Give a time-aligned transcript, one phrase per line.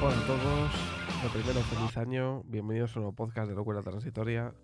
[0.00, 4.54] Lo primero, feliz año, bienvenidos a un nuevo podcast de Locura Transitoria.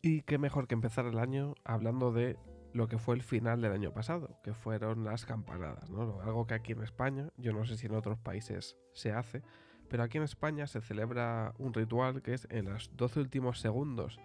[0.00, 2.38] Y qué mejor que empezar el año hablando de
[2.72, 6.22] lo que fue el final del año pasado, que fueron las campanadas, ¿no?
[6.22, 9.42] Algo que aquí en España, yo no sé si en otros países se hace,
[9.90, 14.18] pero aquí en España se celebra un ritual que es en los 12 últimos segundos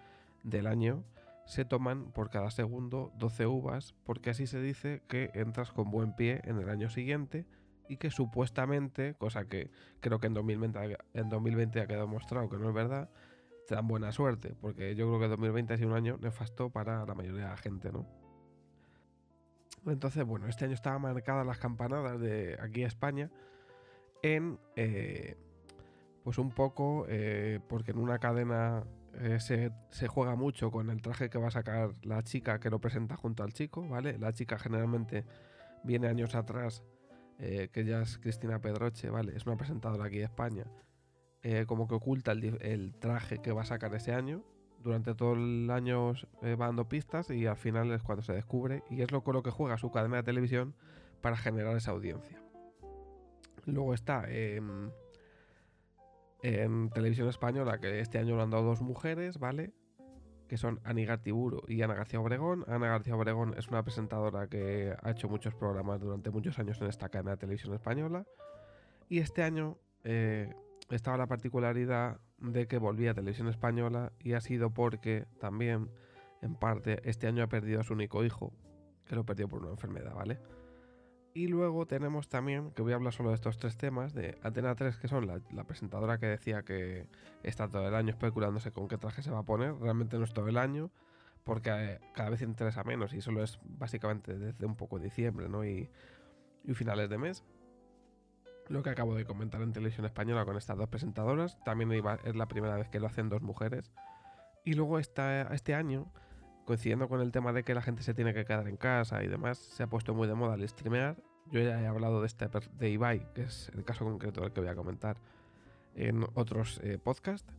[0.44, 1.04] del año
[1.46, 6.16] se toman por cada segundo 12 uvas, porque así se dice que entras con buen
[6.16, 7.46] pie en el año siguiente
[7.92, 12.56] y que supuestamente, cosa que creo que en 2020, en 2020 ha quedado demostrado que
[12.56, 13.10] no es verdad,
[13.68, 17.06] te dan buena suerte, porque yo creo que 2020 ha sido un año nefasto para
[17.06, 18.08] la mayoría de la gente, ¿no?
[19.86, 23.30] Entonces, bueno, este año estaban marcadas las campanadas de aquí a España
[24.24, 25.36] en, eh,
[26.24, 28.86] pues un poco, eh, porque en una cadena
[29.16, 32.70] eh, se, se, juega mucho con el traje que va a sacar la chica que
[32.70, 34.18] lo presenta junto al chico, ¿vale?
[34.18, 35.26] La chica generalmente
[35.84, 36.84] viene años atrás,
[37.42, 39.36] que ya es Cristina Pedroche, ¿vale?
[39.36, 40.66] Es una presentadora aquí de España,
[41.66, 44.44] como que oculta el, traje que va a sacar ese año,
[44.84, 48.84] durante todo el año eh, va dando pistas y al final es cuando se descubre
[48.90, 50.76] y es lo con lo que juega su cadena de televisión
[51.22, 52.42] para generar esa audiencia.
[53.66, 54.92] Luego está en,
[56.94, 59.72] televisión española, que este año lo han dado dos mujeres, ¿vale?
[60.52, 62.66] Que son Ani Gartiburu y Ana García Obregón.
[62.68, 66.88] Ana García Obregón es una presentadora que ha hecho muchos programas durante muchos años en
[66.88, 68.26] esta cadena de televisión española.
[69.08, 70.54] Y este año eh,
[70.90, 75.90] estaba la particularidad de que volvía a televisión española y ha sido porque también,
[76.42, 78.52] en parte, este año ha perdido a su único hijo,
[79.06, 80.38] que lo perdió por una enfermedad, ¿vale?
[81.34, 84.76] Y luego tenemos también, que voy a hablar solo de estos tres temas, de Antena
[84.76, 87.08] 3, que son la, presentadora que decía que
[87.44, 89.74] está todo el año especulándose con qué traje se va a poner.
[89.76, 90.92] Realmente no es todo el año,
[91.46, 95.66] porque eh, cada vez interesa menos y solo es básicamente desde un poco diciembre, ¿no?
[95.66, 95.90] Y,
[96.76, 97.44] finales de mes
[98.70, 101.58] lo que acabo de comentar en televisión española con estas dos presentadoras.
[101.66, 101.92] También
[102.24, 103.92] es la primera vez que lo hacen dos mujeres.
[104.64, 106.10] Y luego este año,
[106.66, 109.28] coincidiendo con el tema de que la gente se tiene que quedar en casa y
[109.28, 111.18] demás, se ha puesto muy de moda el streamear.
[111.52, 114.62] Yo ya he hablado de este de Ibai, que es el caso concreto del que
[114.62, 115.18] voy a comentar
[115.96, 117.54] en otros eh, podcasts.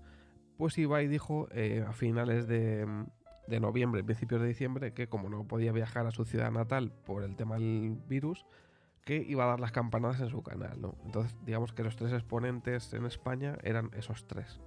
[0.56, 2.86] Pues Ibai dijo eh, a finales de,
[3.46, 7.22] de noviembre, principios de diciembre, que como no podía viajar a su ciudad natal por
[7.22, 8.46] el tema del virus,
[9.04, 10.96] que iba a dar las campanadas en su canal, ¿no?
[11.04, 14.60] Entonces, digamos que los tres exponentes en España eran esos tres.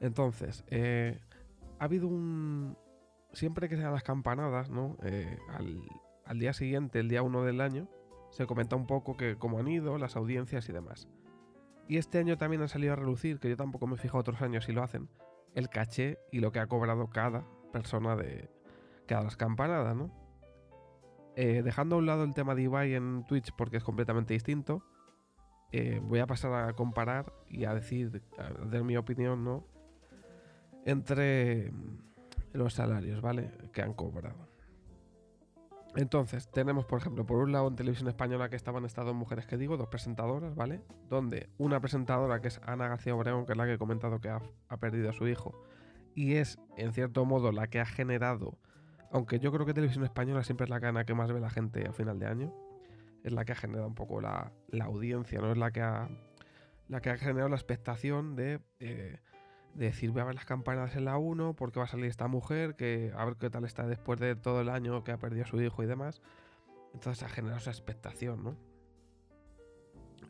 [0.00, 1.18] Entonces, eh,
[1.78, 2.76] ha habido un...
[3.32, 4.96] Siempre que sean las campanadas, ¿no?
[5.02, 5.38] Eh,
[6.24, 7.88] al, día siguiente, el día 1 del año,
[8.30, 11.08] se comenta un poco que cómo han ido, las audiencias y demás.
[11.86, 14.64] Y este año también han salido a relucir, que yo tampoco me fijo otros años
[14.64, 15.08] si lo hacen,
[15.54, 18.50] el caché y lo que ha cobrado cada persona de
[19.06, 20.10] cada las campanadas, ¿no?
[21.36, 24.82] Eh, dejando a un lado el tema de Ibai en Twitch porque es completamente distinto,
[25.70, 29.64] eh, voy a pasar a comparar y a decir, a dar mi opinión, ¿no?
[30.88, 31.70] Entre
[32.54, 33.50] los salarios, ¿vale?
[33.74, 34.48] Que han cobrado.
[35.96, 39.46] Entonces, tenemos, por ejemplo, por un lado en televisión española que estaban estas dos mujeres
[39.46, 40.82] que digo, dos presentadoras, ¿vale?
[41.10, 44.30] Donde una presentadora que es Ana García Obregón, que es la que he comentado que
[44.30, 44.40] ha,
[44.78, 45.62] perdido a su hijo,
[46.14, 48.58] y es, en cierto modo, la que ha generado
[49.10, 51.86] aunque yo creo que Televisión Española siempre es la cana que más ve la gente
[51.86, 52.54] a final de año.
[53.24, 55.52] Es la que ha generado un poco la, audiencia, ¿no?
[55.52, 56.08] Es la que ha,
[56.88, 59.18] la que ha generado la expectación de, eh,
[59.74, 62.28] de decir, voy a ver las campanas en la 1 porque va a salir esta
[62.28, 65.44] mujer, que a ver qué tal está después de todo el año que ha perdido
[65.44, 66.20] a su hijo y demás.
[66.94, 68.56] Entonces ha generado esa expectación, ¿no?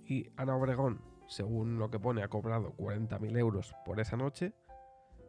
[0.06, 4.54] Y Ana Obregón, según lo que pone, ha cobrado 40.000 euros por esa noche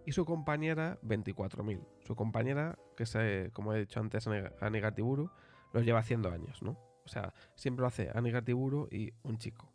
[0.06, 1.86] y su compañera 24.000.
[2.02, 4.28] Su compañera, que es, eh, como he dicho antes,
[4.62, 5.30] Anigatiburu,
[5.74, 6.72] lo lleva haciendo años, ¿no?
[7.06, 9.72] O sea, siempre lo hace Anigatiburu y un chico.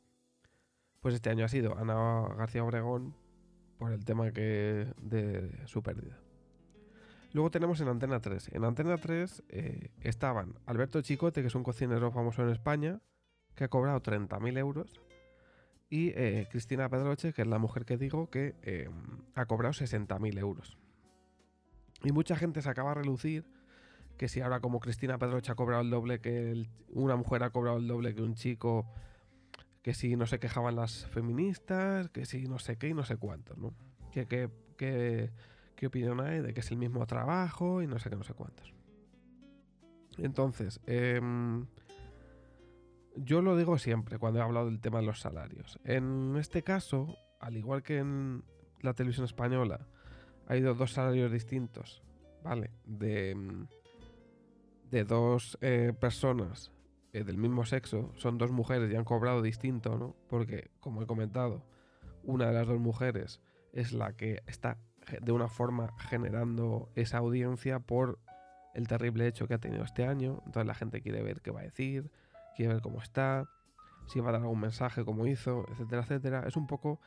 [1.00, 3.14] Pues este año ha sido Ana García Obregón
[3.79, 6.19] por el tema que de su pérdida.
[7.32, 8.50] Luego tenemos en Antena 3.
[8.53, 13.00] En Antena 3 eh, estaban Alberto Chicote, que es un cocinero famoso en España,
[13.56, 15.00] que ha cobrado 30.000 euros
[15.91, 18.88] y eh, Cristina Pedroche, que es la mujer que digo, que eh,
[19.35, 20.79] ha cobrado 60.000 euros.
[22.03, 23.44] Y mucha gente se acaba a relucir
[24.17, 27.79] que si ahora como Cristina Pedroche ha cobrado el doble que una mujer ha cobrado
[27.79, 28.87] el doble que un chico,
[29.84, 33.19] que si no se quejaban las feministas, que si no sé qué y no sé
[33.19, 33.75] cuántos, ¿no?
[34.10, 35.31] ¿Qué,
[35.86, 38.72] opinión hay de que es el mismo trabajo y no sé qué, no sé cuántos?
[40.16, 41.20] Entonces, eh,
[43.14, 45.78] yo lo digo siempre cuando he hablado del tema de los salarios.
[45.84, 48.42] En este caso, al igual que en
[48.81, 49.86] la televisión española,
[50.46, 52.02] ha ido dos salarios distintos,
[52.42, 52.70] ¿vale?
[52.86, 53.36] De,
[54.90, 56.72] de dos eh, personas
[57.14, 60.16] eh, del mismo sexo, son dos mujeres y han cobrado distinto, ¿no?
[60.28, 61.64] Porque, como he comentado,
[62.25, 63.40] una de las dos mujeres
[63.72, 64.78] es la que está
[65.20, 68.19] de una forma generando esa audiencia por
[68.75, 70.43] el terrible hecho que ha tenido este año.
[70.44, 72.11] Entonces la gente quiere ver qué va a decir,
[72.56, 73.49] quiere ver cómo está,
[74.08, 76.44] si va a dar algún mensaje como hizo, etcétera, etcétera.
[76.49, 77.00] Es un poco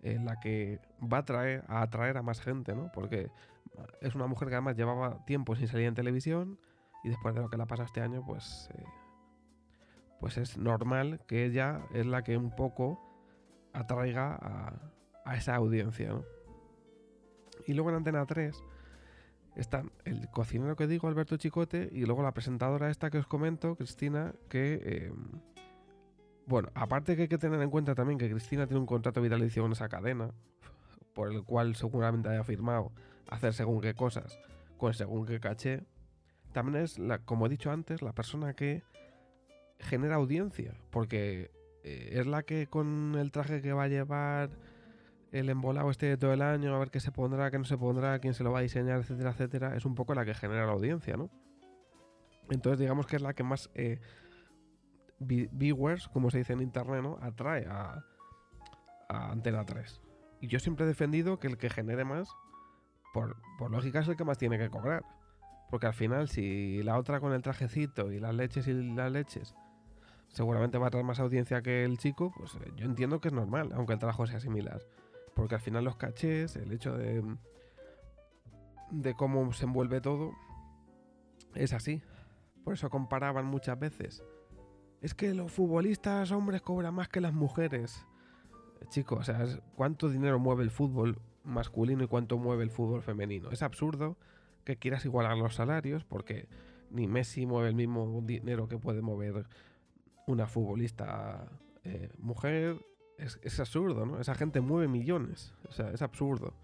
[0.00, 2.90] eh, la que va a atraer, a atraer a más gente, ¿no?
[2.94, 3.30] Porque
[4.00, 6.58] es una mujer que además llevaba tiempo sin salir en televisión
[7.04, 8.84] y después de lo que le ha pasado este año, pues, eh,
[10.20, 13.00] pues es normal que ella es la que un poco
[13.72, 14.38] atraiga
[15.24, 16.24] a, esa audiencia, ¿no?
[17.66, 18.62] Y luego en Antena 3
[19.54, 23.76] están el cocinero que digo, Alberto Chicote, y luego la presentadora esta que os comento,
[23.76, 25.08] Cristina, que...
[25.08, 25.40] Em,
[26.46, 29.62] bueno, aparte que hay que tener en cuenta también que Cristina tiene un contrato vitalicio
[29.62, 30.32] con esa cadena,
[31.14, 32.92] por el cual seguramente haya firmado
[33.28, 34.40] hacer según qué cosas,
[34.76, 35.84] con según qué caché,
[36.52, 38.82] también es, la, como he dicho antes, la persona que
[39.80, 41.50] genera audiencia, porque
[41.82, 44.50] eh, es la que con el traje que va a llevar
[45.32, 47.78] el embolado este de todo el año, a ver qué se pondrá, qué no se
[47.78, 50.66] pondrá, quién se lo va a diseñar, etcétera, etcétera, es un poco la que genera
[50.66, 51.30] la audiencia, ¿no?
[52.50, 54.00] Entonces digamos que es la que más eh,
[55.18, 57.18] viewers, como se dice en internet, ¿no?
[57.20, 58.04] Atrae a,
[59.08, 60.00] a, Antena 3.
[60.40, 62.28] Y yo siempre he defendido que el que genere más,
[63.14, 65.04] por, por lógica, es el que más tiene que cobrar.
[65.70, 69.54] Porque al final, si la otra con el trajecito y las leches y las leches
[70.32, 73.34] seguramente va a traer más audiencia que el chico, pues eh, yo entiendo que es
[73.34, 74.80] normal, aunque el trabajo sea similar.
[75.34, 77.22] Porque al final los cachés, el hecho de,
[78.90, 80.32] de cómo se envuelve todo,
[81.54, 82.02] es así.
[82.64, 84.22] Por eso comparaban muchas veces.
[85.00, 88.06] Es que los futbolistas hombres cobran más que las mujeres.
[88.88, 93.50] Chicos, o sea, ¿cuánto dinero mueve el fútbol masculino y cuánto mueve el fútbol femenino?
[93.50, 94.16] Es absurdo
[94.64, 96.48] que quieras igualar los salarios porque
[96.90, 99.46] ni Messi mueve el mismo dinero que puede mover
[100.30, 101.48] una futbolista
[101.84, 102.84] eh, mujer,
[103.18, 104.20] es, absurdo, ¿no?
[104.20, 105.54] Esa gente mueve millones.
[105.68, 106.54] O sea, es absurdo.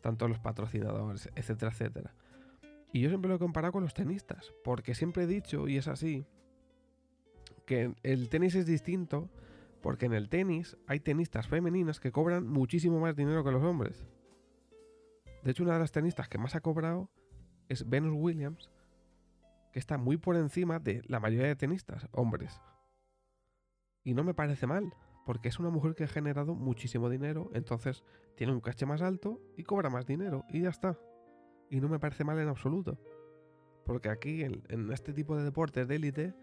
[0.00, 2.14] Tanto los patrocinadores, etcétera, etcétera.
[2.92, 4.52] Y yo siempre lo he comparado con los tenistas.
[4.64, 6.26] Porque siempre he dicho, y es así,
[7.66, 9.30] que el tenis es distinto.
[9.80, 14.06] Porque en el tenis hay tenistas femeninas que cobran muchísimo más dinero que los hombres.
[15.42, 17.10] De hecho, una de las tenistas que más ha cobrado
[17.68, 18.70] es Venus Williams,
[19.72, 22.60] que está muy por encima de la mayoría de tenistas, hombres.
[24.04, 24.92] Y no me parece mal
[25.24, 28.02] porque es una mujer que ha generado muchísimo dinero, entonces
[28.34, 30.98] tiene un caché más alto y cobra más dinero y ya está.
[31.70, 32.98] Y no me parece mal en absoluto.
[33.86, 36.34] Porque aquí, en, este tipo de deportes de élite,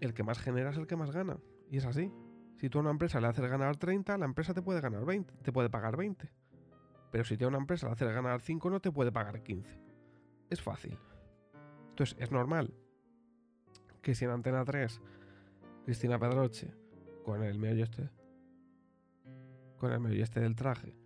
[0.00, 1.38] el que más genera es el que más gana.
[1.70, 2.12] Y es así.
[2.56, 5.34] Si tú a una empresa le haces ganar 30, la empresa te puede ganar 20,
[5.42, 6.30] te puede pagar 20.
[7.10, 9.78] Pero si tú a una empresa le haces ganar 5, no te puede pagar 15.
[10.48, 10.98] Es fácil.
[11.90, 12.74] Entonces, es normal
[14.02, 15.00] que si en Antena 3,
[15.84, 16.72] Cristina Pedroche
[17.24, 18.10] con el meollo este.
[19.78, 20.96] Con el meollo este del traje.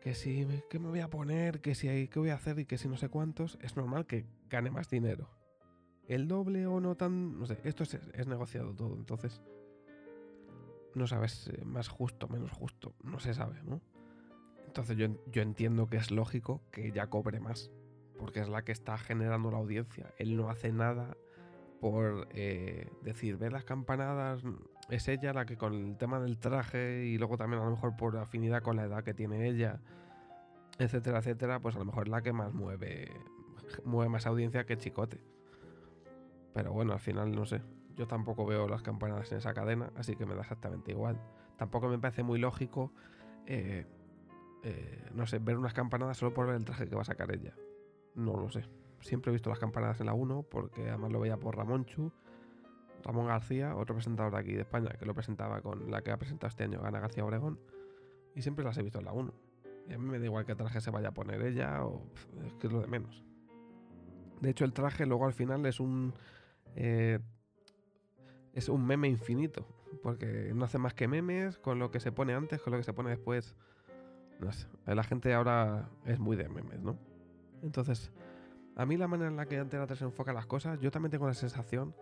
[0.00, 1.60] Que si, ¿qué me voy a poner?
[1.60, 2.58] Que si hay, ¿qué voy a hacer?
[2.58, 5.28] Y que si no sé cuántos, es normal que gane más dinero.
[6.06, 9.42] El doble o no tan, no sé, esto es, negociado todo, entonces
[10.94, 13.82] no sabes eh, más justo, menos justo, no se sabe, ¿no?
[14.66, 17.70] Entonces yo, yo entiendo que es lógico que ella cobre más,
[18.16, 20.14] porque es la que está generando la audiencia.
[20.16, 21.14] Él no hace nada
[21.80, 24.42] por eh, decir, ver las campanadas,
[24.88, 27.96] es ella la que con el tema del traje y luego también a lo mejor
[27.96, 29.80] por afinidad con la edad que tiene ella,
[30.78, 33.12] etcétera, etcétera, pues a lo mejor es la que más mueve,
[33.84, 35.20] mueve más audiencia que Chicote.
[36.54, 37.62] Pero bueno, al final no sé.
[37.94, 41.20] Yo tampoco veo las campanadas en esa cadena, así que me da exactamente igual.
[41.56, 42.92] Tampoco me parece muy lógico,
[43.46, 43.86] eh,
[44.62, 47.32] eh, no sé, ver unas campanadas solo por ver el traje que va a sacar
[47.32, 47.54] ella.
[48.14, 48.64] No lo sé.
[49.00, 52.12] Siempre he visto las campanadas en la 1 porque además lo veía por Ramón Chu
[53.04, 56.16] Ramón García, otro presentador de aquí de España, que lo presentaba con la que ha
[56.16, 57.58] presentado este año, Ana García Obregón,
[58.34, 59.32] y siempre las he visto en la 1.
[59.88, 62.02] Y a mí me da igual qué traje se vaya a poner ella, o
[62.44, 63.24] es que es lo de menos.
[64.40, 66.14] De hecho, el traje luego al final es un.
[66.76, 67.18] Eh,
[68.52, 69.66] es un meme infinito.
[70.02, 72.84] Porque no hace más que memes con lo que se pone antes, con lo que
[72.84, 73.56] se pone después.
[74.38, 74.68] No sé.
[74.84, 76.98] La gente ahora es muy de memes, ¿no?
[77.62, 78.12] Entonces,
[78.78, 81.26] a mí la manera en la que Antena 3 enfoca las cosas, yo también tengo
[81.26, 81.94] la sensación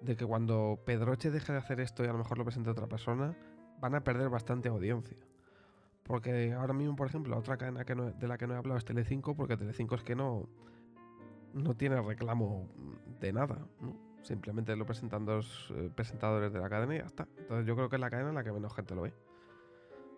[0.00, 2.86] de que cuando Pedroche deje de hacer esto y a lo mejor lo presente otra
[2.86, 3.36] persona,
[3.80, 5.16] van a perder bastante audiencia.
[6.04, 8.84] Porque ahora mismo, por ejemplo, otra cadena que de la que no he hablado es
[8.84, 10.48] Telecinco, porque Telecinco es que no,
[11.52, 12.68] no tiene reclamo
[13.18, 13.66] de nada.
[14.22, 17.26] Simplemente lo presentan dos eh, presentadores de la cadena y ya está.
[17.38, 19.12] Entonces yo creo que es la cadena en la que menos gente lo ve.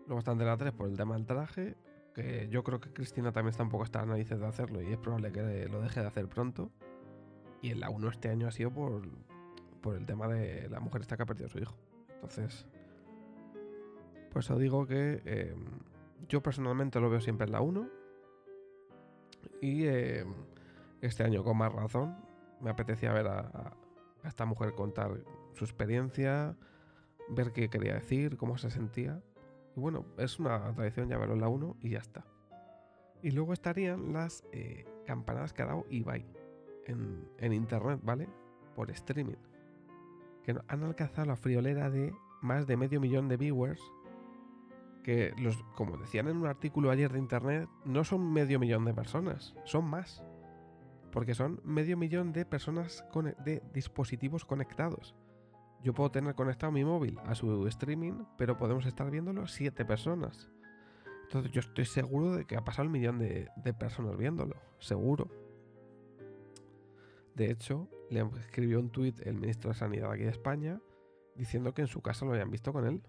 [0.07, 1.75] Luego están de la 3 por el tema del traje,
[2.15, 4.93] que yo creo que Cristina también está un poco hasta las narices de hacerlo y
[4.93, 6.71] es probable que lo deje de hacer pronto.
[7.61, 9.03] Y en la 1 este año ha sido por,
[9.81, 11.77] por el tema de la mujer esta que ha perdido a su hijo.
[12.15, 12.67] Entonces,
[14.31, 15.55] Pues os digo que eh,
[16.29, 17.89] yo personalmente lo veo siempre en la 1.
[19.61, 20.25] Y eh,
[21.01, 22.17] este año con más razón
[22.61, 23.41] me apetecía ver a,
[24.23, 25.21] a esta mujer contar
[25.55, 26.57] su experiencia,
[27.29, 29.21] ver qué quería decir, cómo se sentía.
[29.77, 32.25] Y bueno, es una tradición en la 1 y ya está.
[33.23, 36.27] Y luego estarían las eh, campanadas que ha dado Ibai
[36.87, 38.29] en, en internet, ¿vale?
[38.75, 39.37] Por streaming.
[40.43, 42.13] Que han alcanzado la friolera de
[42.43, 43.81] más de medio millón de viewers.
[45.05, 48.95] Que, los, como decían en un artículo ayer de internet, no son medio millón de
[48.95, 50.23] personas, son más.
[51.11, 55.15] Porque son medio millón de personas con, de dispositivos conectados.
[55.83, 60.51] Yo puedo tener conectado mi móvil a su streaming, pero podemos estar viéndolo siete personas.
[61.25, 64.57] Entonces yo estoy seguro de que ha pasado el millón de, de personas viéndolo.
[64.79, 65.29] Seguro.
[67.35, 70.81] De hecho, le escribió un tuit el ministro de Sanidad aquí de España
[71.35, 73.03] diciendo que en su casa lo habían visto con él.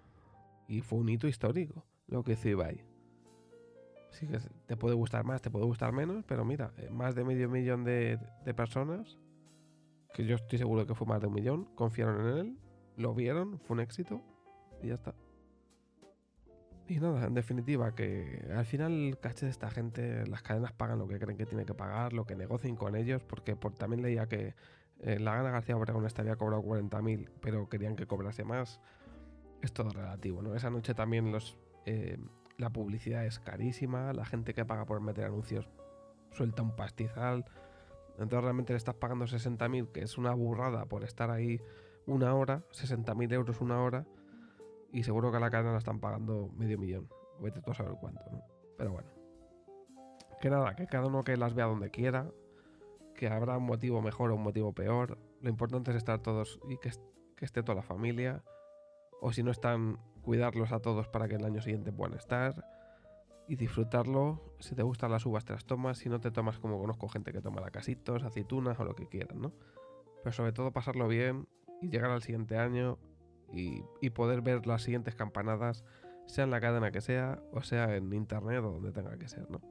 [0.68, 2.86] Y fue un hito histórico lo que hizo Ibai.
[4.10, 7.24] Así que te puede gustar más, te puede gustar menos, pero mira, eh, más de
[7.24, 9.18] medio millón de, de personas,
[10.14, 12.58] que yo estoy seguro que fue más de un millón, confiaron en él,
[12.98, 14.22] lo vieron, fue un éxito
[14.82, 15.16] y ya está.
[16.88, 21.00] Y nada, en definitiva, que al final el caché de esta gente, las cadenas pagan
[21.00, 24.02] lo que creen que tiene que pagar, lo que negocien con ellos, porque por, también
[24.02, 24.54] leía que
[25.00, 28.82] eh, la Gana García Obregón esta había cobrado 40.000, pero querían que cobrase más.
[29.62, 30.56] Es todo relativo, ¿no?
[30.56, 32.18] Esa noche también los, eh,
[32.58, 35.70] la publicidad es carísima, la gente que paga por meter anuncios
[36.32, 37.46] suelta un pastizal.
[38.14, 41.62] Entonces realmente le estás pagando 60.000, que es una burrada por estar ahí
[42.06, 44.06] una hora, 60.000 euros una hora,
[44.92, 47.10] y seguro que a la cadena la están pagando medio millón.
[47.40, 48.44] Vete tú a saber cuánto, ¿no?
[48.78, 49.10] Pero bueno.
[50.40, 52.30] Que nada, que cada uno que las vea donde quiera,
[53.16, 55.18] que habrá un motivo mejor o un motivo peor.
[55.42, 56.92] Lo importante es estar todos y que,
[57.36, 58.44] que esté toda la familia.
[59.22, 62.73] O si no están, cuidarlos a todos para que el año siguiente puedan estar
[63.54, 64.42] y disfrutarlo.
[64.60, 66.00] Si te gustan las uvas, te las tomas.
[66.00, 69.42] Si no te tomas, como conozco gente que toma casitos, aceitunas o lo que quieran,
[69.42, 69.54] ¿no?
[70.24, 71.48] Pero sobre todo pasarlo bien
[71.80, 72.98] y llegar al siguiente año
[73.52, 75.84] y, y, poder ver las siguientes campanadas,
[76.26, 79.50] sea en la cadena que sea, o sea en internet o donde tenga que ser,
[79.52, 79.62] ¿no?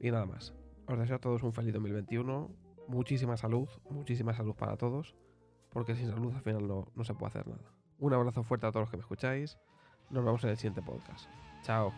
[0.00, 0.52] Y nada más.
[0.86, 2.50] Os deseo a todos un feliz 2021,
[2.88, 5.16] muchísima salud, muchísima salud para todos,
[5.70, 7.72] porque sin salud al final no, no se puede hacer nada.
[7.98, 9.58] Un abrazo fuerte a todos los que me escucháis.
[10.10, 11.26] Nos vemos en el siguiente podcast.
[11.62, 11.92] Chao.